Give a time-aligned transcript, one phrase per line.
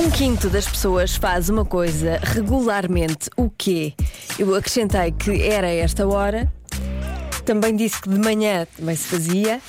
[0.00, 3.28] Um quinto das pessoas faz uma coisa regularmente.
[3.36, 3.92] O quê?
[4.38, 6.50] Eu acrescentei que era esta hora.
[7.44, 9.60] Também disse que de manhã também se fazia.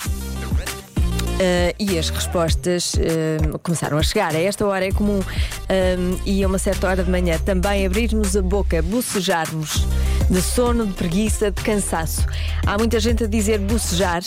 [1.36, 4.34] Uh, e as respostas uh, começaram a chegar.
[4.34, 8.38] A esta hora é comum um, e a uma certa hora de manhã também abrirmos
[8.38, 9.86] a boca, bocejarmos
[10.29, 12.25] de sono, de preguiça, de cansaço.
[12.66, 14.23] Há muita gente a dizer bocejar.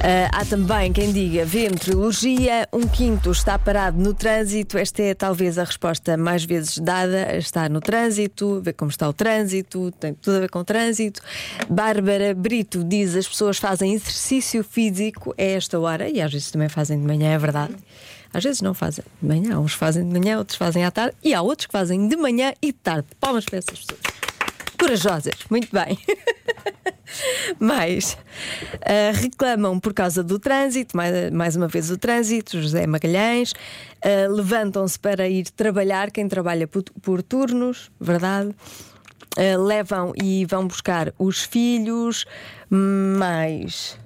[0.00, 1.68] Uh, há também quem diga vê
[2.72, 4.78] um quinto está parado no trânsito.
[4.78, 7.36] Esta é talvez a resposta mais vezes dada.
[7.36, 11.20] Está no trânsito, vê como está o trânsito, tem tudo a ver com o trânsito.
[11.68, 16.70] Bárbara Brito diz as pessoas fazem exercício físico a esta hora e às vezes também
[16.70, 17.74] fazem de manhã, é verdade.
[18.32, 21.34] Às vezes não fazem de manhã, uns fazem de manhã, outros fazem à tarde e
[21.34, 23.06] há outros que fazem de manhã e de tarde.
[23.20, 24.00] Palmas para essas pessoas.
[24.78, 25.98] Corajosas, muito bem.
[27.58, 28.16] Mais
[28.74, 33.52] uh, reclamam por causa do trânsito, mais, mais uma vez o trânsito, José Magalhães.
[33.52, 38.54] Uh, Levantam-se para ir trabalhar, quem trabalha por, por turnos, verdade?
[39.36, 42.24] Uh, levam e vão buscar os filhos,
[42.68, 43.98] mais.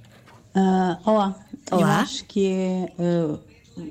[1.05, 1.37] olá.
[1.71, 1.81] Olá.
[1.81, 2.93] eu acho que é.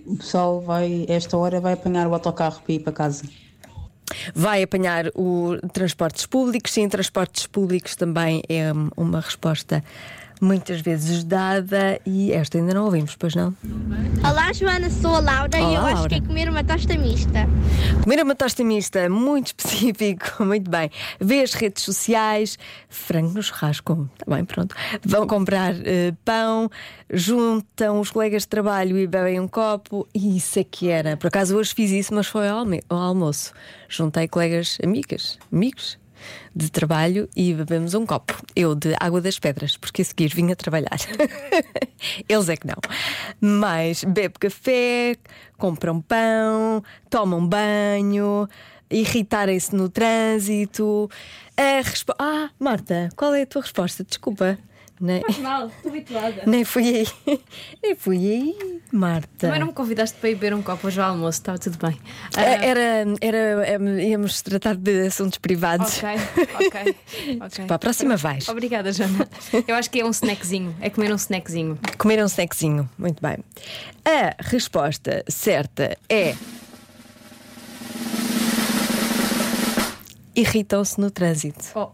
[0.05, 3.23] o pessoal vai, esta hora, vai apanhar o autocarro para ir para casa.
[4.33, 9.83] Vai apanhar o transportes públicos, sim, transportes públicos também é uma resposta
[10.43, 13.55] muitas vezes dada e esta ainda não ouvimos, pois não?
[14.19, 16.09] Olá, Joana, sou a Laura Olá, e eu acho Laura.
[16.09, 17.47] que é comer uma tosta mista.
[18.03, 20.91] Comer uma tosta mista, muito específico, muito bem.
[21.19, 24.75] Vê as redes sociais, frango no churrasco, está bem, pronto.
[25.05, 26.69] Vão comprar eh, pão,
[27.09, 31.15] juntam os colegas de trabalho e bebem um copo, e isso é que era.
[31.15, 33.53] Por acaso hoje fiz isso, mas foi ao almoço.
[33.87, 36.02] Juntei colegas, amigas, amigos
[36.55, 38.41] de trabalho e bebemos um copo.
[38.55, 40.97] Eu de água das pedras, porque a seguir vim a trabalhar.
[42.27, 42.77] Eles é que não.
[43.39, 45.15] Mas bebe café,
[45.57, 48.47] compram pão, tomam banho,
[48.89, 51.09] irritarem-se no trânsito.
[51.57, 51.81] A
[52.19, 54.03] Ah, Marta, qual é a tua resposta?
[54.03, 54.57] Desculpa.
[55.01, 56.43] Nem, Mal, estou habituada.
[56.45, 56.87] nem fui
[57.27, 57.39] aí.
[57.83, 59.27] Nem fui aí, Marta.
[59.39, 61.99] Também não me convidaste para ir beber um copo hoje ao almoço, estava tudo bem.
[62.37, 62.79] É, Era,
[63.19, 63.37] era,
[63.67, 65.97] era- íamos tratar de assuntos privados.
[65.97, 66.09] Ok,
[66.67, 66.95] ok.
[67.41, 67.65] ok.
[67.65, 68.47] Para a próxima vais.
[68.47, 69.27] Obrigada, Joana.
[69.67, 70.73] Eu acho que é um snackzinho.
[70.79, 71.77] É comer um snackzinho.
[71.97, 72.89] Comer um snackzinho.
[72.97, 73.37] Muito bem.
[74.05, 76.35] A resposta certa é.
[80.35, 81.65] Irritam-se no trânsito.
[81.75, 81.89] Oh,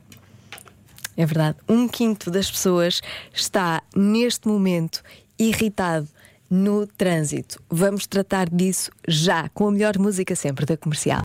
[1.19, 1.57] É verdade.
[1.67, 3.01] Um quinto das pessoas
[3.33, 5.03] está neste momento
[5.37, 6.07] irritado
[6.49, 7.61] no trânsito.
[7.69, 11.17] Vamos tratar disso já, com a melhor música sempre da comercial.